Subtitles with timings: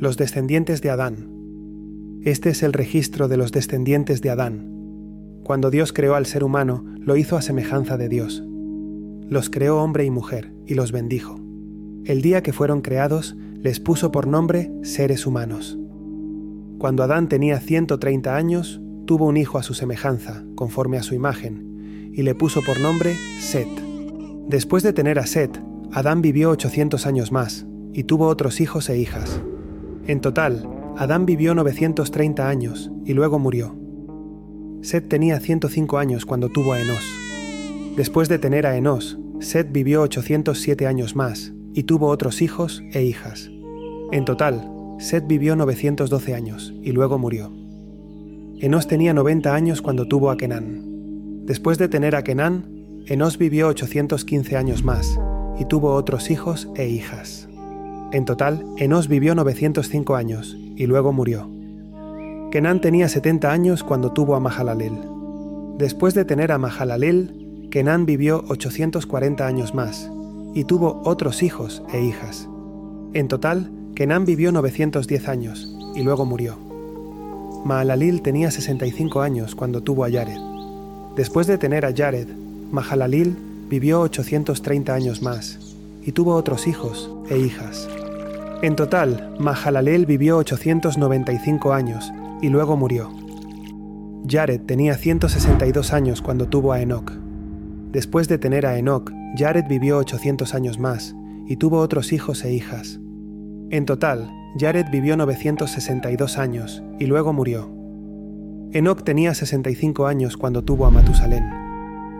[0.00, 1.28] Los descendientes de Adán.
[2.22, 4.70] Este es el registro de los descendientes de Adán.
[5.42, 8.44] Cuando Dios creó al ser humano, lo hizo a semejanza de Dios.
[9.28, 11.40] Los creó hombre y mujer, y los bendijo.
[12.04, 15.76] El día que fueron creados, les puso por nombre seres humanos.
[16.78, 22.12] Cuando Adán tenía 130 años, tuvo un hijo a su semejanza, conforme a su imagen,
[22.14, 23.66] y le puso por nombre Set.
[24.46, 25.60] Después de tener a Set,
[25.90, 29.42] Adán vivió 800 años más, y tuvo otros hijos e hijas.
[30.08, 33.76] En total, Adán vivió 930 años, y luego murió.
[34.80, 37.04] Set tenía 105 años cuando tuvo a Enos.
[37.94, 43.04] Después de tener a Enos, Set vivió 807 años más, y tuvo otros hijos e
[43.04, 43.50] hijas.
[44.10, 47.52] En total, Set vivió 912 años, y luego murió.
[48.60, 51.44] Enos tenía 90 años cuando tuvo a Kenán.
[51.44, 55.18] Después de tener a Kenán, Enos vivió 815 años más
[55.58, 57.48] y tuvo otros hijos e hijas.
[58.10, 61.50] En total, Enos vivió 905 años y luego murió.
[62.50, 64.94] Kenán tenía 70 años cuando tuvo a Mahalalel.
[65.76, 70.10] Después de tener a Mahalalel, Kenán vivió 840 años más
[70.54, 72.48] y tuvo otros hijos e hijas.
[73.12, 76.56] En total, Kenán vivió 910 años y luego murió.
[77.66, 80.40] Mahalalil tenía 65 años cuando tuvo a Yared.
[81.14, 82.28] Después de tener a Yared,
[82.72, 83.36] Mahalalil
[83.68, 85.68] vivió 830 años más
[86.08, 87.86] y tuvo otros hijos e hijas.
[88.62, 93.12] En total, Mahalalel vivió 895 años y luego murió.
[94.24, 97.12] Yared tenía 162 años cuando tuvo a Enoch.
[97.92, 101.14] Después de tener a Enoch, Yared vivió 800 años más
[101.46, 102.98] y tuvo otros hijos e hijas.
[103.68, 107.70] En total, Jared vivió 962 años y luego murió.
[108.72, 111.44] Enoch tenía 65 años cuando tuvo a Matusalén.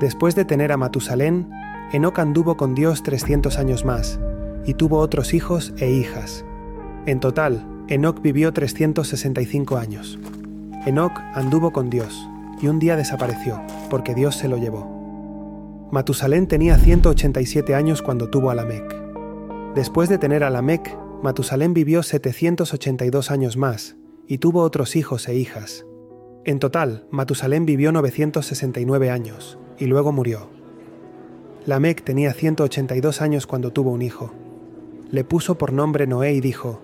[0.00, 1.48] Después de tener a Matusalén,
[1.92, 4.18] Enoch anduvo con Dios 300 años más
[4.64, 6.44] y tuvo otros hijos e hijas.
[7.06, 10.18] En total, Enoch vivió 365 años.
[10.86, 12.28] Enoch anduvo con Dios
[12.60, 15.88] y un día desapareció porque Dios se lo llevó.
[15.92, 18.96] Matusalén tenía 187 años cuando tuvo a Lamec.
[19.76, 25.36] Después de tener a Lamec, Matusalén vivió 782 años más y tuvo otros hijos e
[25.36, 25.86] hijas.
[26.44, 30.55] En total, Matusalén vivió 969 años y luego murió.
[31.66, 34.32] Lamec tenía 182 años cuando tuvo un hijo.
[35.10, 36.80] Le puso por nombre Noé y dijo,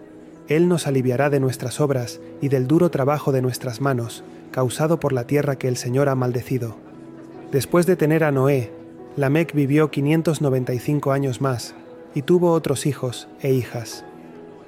[0.49, 5.13] Él nos aliviará de nuestras obras y del duro trabajo de nuestras manos, causado por
[5.13, 6.75] la tierra que el Señor ha maldecido.
[7.53, 8.73] Después de tener a Noé,
[9.17, 11.77] Lamec vivió 595 años más
[12.13, 14.05] y tuvo otros hijos e hijas.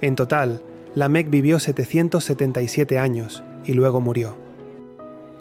[0.00, 0.62] En total,
[0.94, 4.36] Lamec vivió 777 años y luego murió.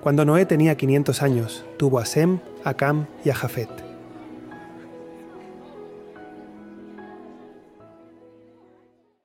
[0.02, 3.83] Cuando Noé tenía 500 años, tuvo a Sem, a Cam y a Jafet.